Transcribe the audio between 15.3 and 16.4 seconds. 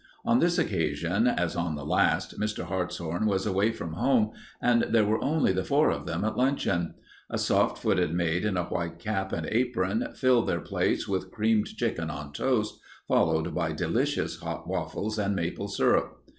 maple syrup.